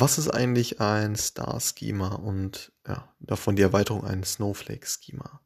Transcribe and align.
was 0.00 0.18
ist 0.18 0.28
eigentlich 0.28 0.80
ein 0.80 1.16
Star-Schema 1.16 2.14
und 2.14 2.72
ja, 2.86 3.14
davon 3.20 3.56
die 3.56 3.62
Erweiterung 3.62 4.04
ein 4.04 4.24
Snowflake-Schema? 4.24 5.40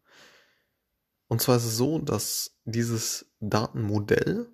Und 1.29 1.41
zwar 1.41 1.57
ist 1.57 1.65
es 1.65 1.77
so, 1.77 1.99
dass 1.99 2.59
dieses 2.65 3.27
Datenmodell 3.41 4.49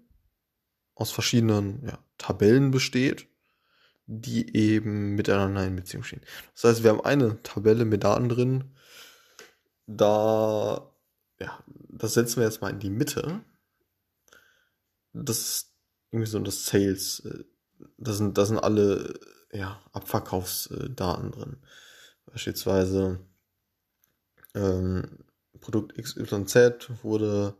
aus 0.95 1.11
verschiedenen 1.11 1.85
ja, 1.87 1.99
Tabellen 2.19 2.71
besteht, 2.71 3.29
die 4.07 4.55
eben 4.57 5.15
miteinander 5.15 5.67
in 5.67 5.77
Beziehung 5.77 6.03
stehen. 6.03 6.23
Das 6.55 6.65
heißt, 6.65 6.83
wir 6.83 6.91
haben 6.91 7.01
eine 7.01 7.43
Tabelle 7.43 7.85
mit 7.85 8.05
Daten 8.05 8.29
drin, 8.29 8.75
da, 9.87 10.91
ja, 11.41 11.65
das 11.89 12.15
setzen 12.15 12.37
wir 12.37 12.45
jetzt 12.45 12.61
mal 12.61 12.71
in 12.71 12.79
die 12.79 12.91
Mitte. 12.91 13.45
Das 15.13 15.39
ist 15.39 15.75
irgendwie 16.11 16.31
so 16.31 16.39
das 16.39 16.67
Sales, 16.67 17.21
äh, 17.21 17.45
da 17.99 18.13
sind, 18.13 18.39
da 18.39 18.47
sind 18.47 18.59
alle 18.59 19.19
ja, 19.53 19.81
Abverkaufsdaten 19.93 21.31
drin. 21.31 21.57
Beispielsweise 22.27 23.21
ähm, 24.55 25.25
Produkt 25.61 25.97
XYZ 25.97 27.03
wurde 27.03 27.57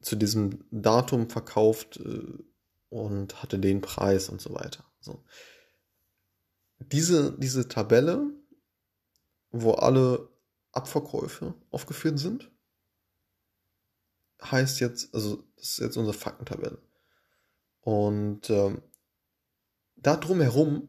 zu 0.00 0.16
diesem 0.16 0.64
Datum 0.70 1.30
verkauft 1.30 1.96
äh, 1.96 2.38
und 2.90 3.42
hatte 3.42 3.58
den 3.58 3.80
Preis 3.80 4.28
und 4.28 4.40
so 4.40 4.54
weiter. 4.54 4.84
So. 5.00 5.24
Diese, 6.78 7.36
diese 7.38 7.68
Tabelle, 7.68 8.30
wo 9.50 9.72
alle 9.72 10.28
Abverkäufe 10.72 11.54
aufgeführt 11.70 12.18
sind, 12.18 12.50
heißt 14.42 14.80
jetzt, 14.80 15.14
also 15.14 15.44
das 15.56 15.70
ist 15.70 15.78
jetzt 15.78 15.96
unsere 15.96 16.16
Faktentabelle. 16.16 16.78
Und 17.80 18.50
ähm, 18.50 18.82
da 20.04 20.16
drumherum, 20.16 20.88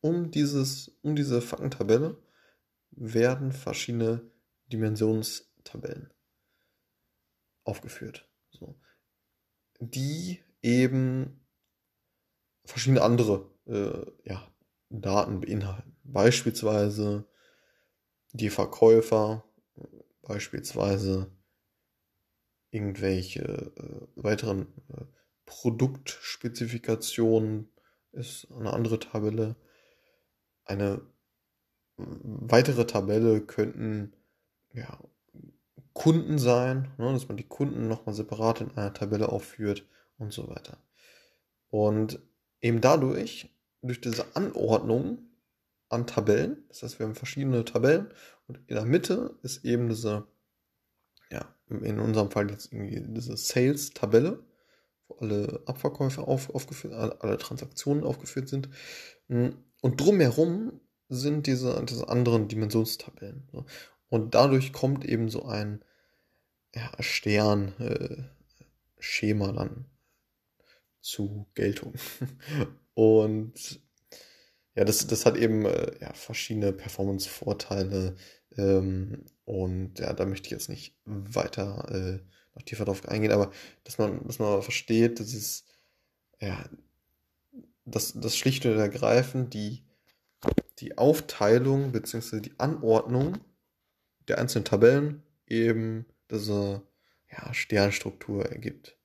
um 0.00 0.30
dieses, 0.30 0.88
um 1.02 1.14
diese 1.14 1.42
Faktentabelle, 1.42 2.20
werden 2.90 3.52
verschiedene 3.52 4.30
Dimensionstabellen 4.72 6.12
aufgeführt. 7.64 8.28
So. 8.50 8.80
Die 9.80 10.42
eben 10.62 11.46
verschiedene 12.64 13.02
andere 13.02 13.50
äh, 13.66 14.10
ja, 14.24 14.50
Daten 14.88 15.40
beinhalten. 15.40 15.96
Beispielsweise 16.04 17.28
die 18.32 18.50
Verkäufer, 18.50 19.44
beispielsweise 20.22 21.30
irgendwelche 22.70 23.42
äh, 23.42 24.06
weiteren 24.16 24.72
äh, 24.88 25.04
Produktspezifikationen 25.48 27.68
ist 28.12 28.48
eine 28.52 28.72
andere 28.72 28.98
Tabelle. 28.98 29.56
Eine 30.64 31.02
weitere 31.96 32.86
Tabelle 32.86 33.40
könnten 33.40 34.12
ja, 34.72 34.98
Kunden 35.94 36.38
sein, 36.38 36.92
ne, 36.98 37.12
dass 37.12 37.28
man 37.28 37.38
die 37.38 37.48
Kunden 37.48 37.88
nochmal 37.88 38.14
separat 38.14 38.60
in 38.60 38.70
einer 38.72 38.92
Tabelle 38.92 39.30
aufführt 39.30 39.86
und 40.18 40.32
so 40.32 40.48
weiter. 40.48 40.76
Und 41.70 42.20
eben 42.60 42.82
dadurch, 42.82 43.50
durch 43.82 44.00
diese 44.00 44.36
Anordnung 44.36 45.18
an 45.88 46.06
Tabellen, 46.06 46.64
das 46.68 46.82
heißt, 46.82 46.98
wir 46.98 47.06
haben 47.06 47.14
verschiedene 47.14 47.64
Tabellen 47.64 48.12
und 48.46 48.58
in 48.66 48.74
der 48.74 48.84
Mitte 48.84 49.38
ist 49.42 49.64
eben 49.64 49.88
diese, 49.88 50.26
ja, 51.30 51.54
in 51.68 52.00
unserem 52.00 52.30
Fall 52.30 52.50
jetzt 52.50 52.72
irgendwie 52.72 53.02
diese 53.08 53.36
Sales-Tabelle 53.36 54.42
wo 55.08 55.16
alle 55.16 55.62
Abverkäufe 55.66 56.22
auf, 56.22 56.54
aufgeführt, 56.54 56.94
alle 56.94 57.38
Transaktionen 57.38 58.04
aufgeführt 58.04 58.48
sind. 58.48 58.68
Hm, 59.28 59.56
und 59.80 60.00
drumherum 60.00 60.80
sind 61.08 61.46
diese, 61.46 61.84
diese 61.84 62.08
anderen 62.08 62.48
Dimensionstabellen. 62.48 63.48
Und 64.08 64.34
dadurch 64.34 64.72
kommt 64.72 65.04
eben 65.04 65.28
so 65.28 65.44
ein 65.44 65.84
ja, 66.74 66.90
Stern-Schema 67.00 69.50
äh, 69.50 69.52
dann 69.52 69.86
zu 71.00 71.46
Geltung. 71.54 71.94
Und 72.94 73.80
ja, 74.74 74.84
das, 74.84 75.06
das 75.06 75.26
hat 75.26 75.36
eben 75.36 75.64
äh, 75.64 75.92
ja, 76.00 76.12
verschiedene 76.12 76.72
Performance-Vorteile. 76.72 78.16
Ähm, 78.56 79.24
und 79.44 79.98
ja, 79.98 80.12
da 80.12 80.26
möchte 80.26 80.46
ich 80.46 80.52
jetzt 80.52 80.68
nicht 80.68 80.96
weiter 81.04 81.88
äh, 81.90 82.20
noch 82.54 82.62
tiefer 82.62 82.84
drauf 82.84 83.06
eingehen, 83.08 83.32
aber 83.32 83.50
dass 83.84 83.98
man, 83.98 84.26
dass 84.26 84.38
man 84.38 84.62
versteht, 84.62 85.20
dass 85.20 85.32
es, 85.32 85.64
ja, 86.40 86.68
dass 87.84 88.12
das 88.14 88.36
schlicht 88.36 88.66
und 88.66 88.76
ergreifend 88.76 89.54
die, 89.54 89.84
die 90.78 90.98
Aufteilung 90.98 91.92
bzw. 91.92 92.40
die 92.40 92.58
Anordnung 92.58 93.38
der 94.28 94.38
einzelnen 94.38 94.64
Tabellen 94.64 95.22
eben 95.46 96.06
diese 96.30 96.82
ja, 97.30 97.52
Sternstruktur 97.54 98.46
ergibt. 98.46 98.96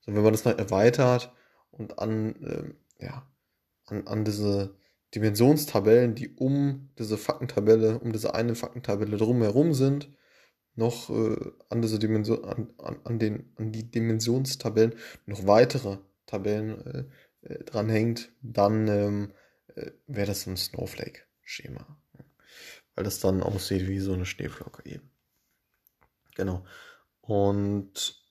So, 0.00 0.14
wenn 0.14 0.22
man 0.22 0.32
das 0.32 0.44
noch 0.44 0.56
erweitert 0.56 1.32
und 1.70 1.98
an, 1.98 2.36
äh, 2.42 3.04
ja, 3.04 3.28
an, 3.86 4.06
an 4.06 4.24
diese 4.24 4.76
Dimensionstabellen, 5.14 6.14
die 6.14 6.34
um 6.34 6.90
diese 6.98 7.16
Faktentabelle, 7.16 7.98
um 7.98 8.12
diese 8.12 8.34
eine 8.34 8.54
Faktentabelle 8.54 9.16
drumherum 9.16 9.72
sind, 9.72 10.10
noch 10.76 11.10
äh, 11.10 11.52
an 11.68 11.82
diese 11.82 11.98
Dimension, 11.98 12.44
an, 12.44 12.70
an, 12.78 13.00
an, 13.04 13.18
den, 13.18 13.52
an 13.56 13.72
die 13.72 13.90
Dimensionstabellen 13.90 14.94
noch 15.26 15.46
weitere 15.46 15.98
Tabellen 16.26 16.84
äh, 16.86 17.04
äh, 17.48 17.64
dranhängt, 17.64 18.30
dann 18.42 18.88
ähm, 18.88 19.32
äh, 19.74 19.90
wäre 20.06 20.26
das 20.26 20.46
ein 20.46 20.56
Snowflake-Schema. 20.56 21.98
Weil 22.94 23.04
das 23.04 23.20
dann 23.20 23.42
aussieht 23.42 23.88
wie 23.88 24.00
so 24.00 24.14
eine 24.14 24.26
Schneeflocke 24.26 24.88
eben. 24.88 25.10
Genau. 26.34 26.64
Und 27.20 28.22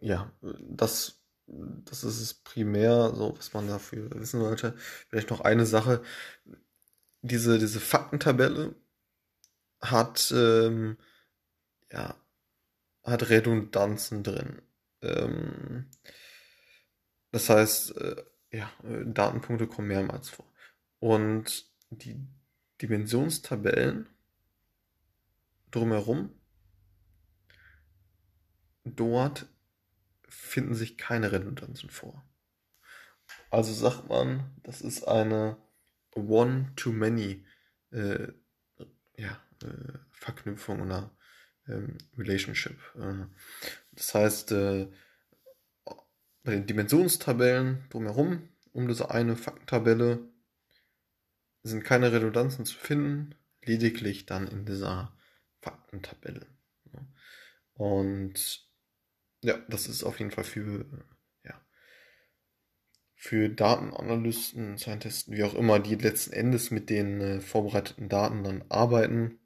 ja, 0.00 0.32
das, 0.60 1.22
das 1.46 2.04
ist 2.04 2.20
es 2.20 2.34
primär, 2.34 3.12
so 3.14 3.36
was 3.36 3.52
man 3.52 3.68
dafür 3.68 4.10
wissen 4.12 4.40
sollte. 4.40 4.74
Vielleicht 5.08 5.30
noch 5.30 5.40
eine 5.40 5.66
Sache. 5.66 6.02
Diese, 7.22 7.58
diese 7.58 7.80
Faktentabelle, 7.80 8.74
hat, 9.82 10.32
ähm, 10.34 10.96
ja, 11.90 12.16
hat 13.04 13.28
Redundanzen 13.28 14.22
drin. 14.22 14.62
Ähm, 15.02 15.90
das 17.32 17.48
heißt, 17.48 17.96
äh, 17.96 18.24
ja, 18.50 18.70
Datenpunkte 19.04 19.66
kommen 19.66 19.88
mehrmals 19.88 20.28
vor. 20.28 20.46
Und 20.98 21.66
die 21.90 22.20
Dimensionstabellen 22.80 24.08
drumherum, 25.70 26.30
dort 28.84 29.46
finden 30.28 30.74
sich 30.74 30.98
keine 30.98 31.32
Redundanzen 31.32 31.90
vor. 31.90 32.22
Also 33.50 33.72
sagt 33.72 34.08
man, 34.08 34.50
das 34.62 34.80
ist 34.80 35.04
eine 35.08 35.56
One-to-Many 36.14 37.44
äh, 37.90 38.28
ja, 39.16 39.40
äh, 39.64 39.98
Verknüpfung 40.10 40.82
oder 40.82 41.16
ähm, 41.68 41.98
Relationship. 42.16 42.78
Äh, 42.96 43.26
das 43.92 44.14
heißt, 44.14 44.52
äh, 44.52 44.88
bei 46.44 46.52
den 46.52 46.66
Dimensionstabellen 46.66 47.84
drumherum, 47.90 48.48
um 48.72 48.88
diese 48.88 49.10
eine 49.10 49.36
Faktentabelle, 49.36 50.28
sind 51.62 51.84
keine 51.84 52.12
Redundanzen 52.12 52.64
zu 52.64 52.76
finden, 52.76 53.36
lediglich 53.64 54.26
dann 54.26 54.48
in 54.48 54.64
dieser 54.64 55.16
Faktentabelle. 55.60 56.46
Und 57.74 58.66
ja, 59.42 59.58
das 59.68 59.86
ist 59.86 60.02
auf 60.02 60.18
jeden 60.18 60.32
Fall 60.32 60.44
für 60.44 60.84
für 63.22 63.48
Datenanalysten, 63.48 64.78
Scientisten, 64.78 65.36
wie 65.36 65.44
auch 65.44 65.54
immer, 65.54 65.78
die 65.78 65.94
letzten 65.94 66.32
Endes 66.32 66.72
mit 66.72 66.90
den 66.90 67.20
äh, 67.20 67.40
vorbereiteten 67.40 68.08
Daten 68.08 68.42
dann 68.42 68.64
arbeiten, 68.68 69.38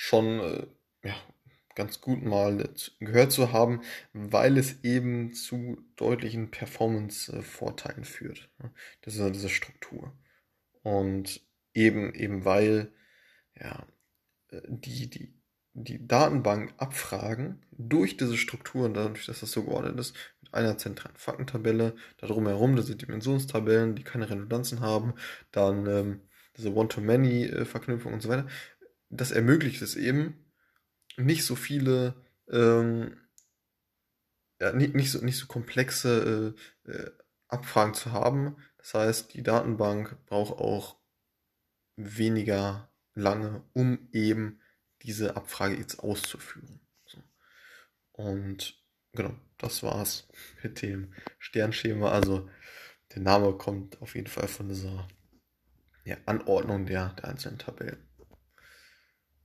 schon 0.00 0.38
äh, 0.38 0.66
ja, 1.02 1.16
ganz 1.74 2.00
gut 2.00 2.22
mal 2.22 2.68
gehört 3.00 3.32
zu 3.32 3.52
haben, 3.52 3.82
weil 4.12 4.56
es 4.56 4.84
eben 4.84 5.32
zu 5.34 5.76
deutlichen 5.96 6.52
Performance-Vorteilen 6.52 8.04
führt. 8.04 8.48
Das 9.02 9.16
ist 9.16 9.34
diese 9.34 9.48
Struktur. 9.48 10.16
Und 10.82 11.40
eben, 11.74 12.14
eben 12.14 12.44
weil 12.44 12.92
ja, 13.60 13.84
die, 14.68 15.10
die, 15.10 15.34
die 15.72 16.06
Datenbank 16.06 16.74
abfragen 16.76 17.66
durch 17.72 18.16
diese 18.16 18.36
Strukturen, 18.36 18.94
dadurch, 18.94 19.26
dass 19.26 19.40
das 19.40 19.50
so 19.50 19.64
geordnet 19.64 19.98
ist, 19.98 20.16
einer 20.52 20.78
zentralen 20.78 21.16
Faktentabelle, 21.16 21.96
da 22.18 22.28
drumherum 22.28 22.76
diese 22.76 22.94
Dimensionstabellen, 22.94 23.96
die 23.96 24.04
keine 24.04 24.30
Redundanzen 24.30 24.78
haben, 24.78 25.14
dann 25.50 25.86
ähm, 25.86 26.20
diese 26.56 26.72
One-to-Many-Verknüpfung 26.72 28.12
und 28.12 28.22
so 28.22 28.28
weiter. 28.28 28.46
Das 29.10 29.30
ermöglicht 29.30 29.82
es 29.82 29.96
eben, 29.96 30.44
nicht 31.16 31.44
so 31.44 31.56
viele, 31.56 32.14
ähm, 32.50 33.16
ja, 34.60 34.72
nicht, 34.72 34.94
nicht, 34.94 35.10
so, 35.10 35.24
nicht 35.24 35.38
so 35.38 35.46
komplexe 35.46 36.54
äh, 36.86 36.90
äh, 36.90 37.10
Abfragen 37.48 37.94
zu 37.94 38.12
haben. 38.12 38.56
Das 38.76 38.94
heißt, 38.94 39.34
die 39.34 39.42
Datenbank 39.42 40.24
braucht 40.26 40.58
auch 40.58 40.96
weniger 41.96 42.90
lange, 43.14 43.64
um 43.72 44.08
eben 44.12 44.60
diese 45.02 45.36
Abfrage 45.36 45.76
jetzt 45.76 46.00
auszuführen. 46.00 46.80
So. 47.06 47.22
Und 48.12 48.82
genau, 49.12 49.34
das 49.58 49.82
war's 49.82 50.28
mit 50.62 50.82
dem 50.82 51.14
Sternschema. 51.38 52.10
Also 52.10 52.48
der 53.14 53.22
Name 53.22 53.56
kommt 53.56 54.00
auf 54.02 54.14
jeden 54.14 54.28
Fall 54.28 54.48
von 54.48 54.68
dieser 54.68 55.08
ja, 56.04 56.16
Anordnung 56.26 56.86
der, 56.86 57.10
der 57.14 57.26
einzelnen 57.26 57.58
Tabellen. 57.58 58.07